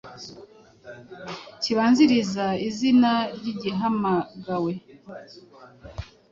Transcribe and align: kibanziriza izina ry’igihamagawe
kibanziriza 1.61 2.45
izina 2.67 3.11
ry’igihamagawe 3.37 4.73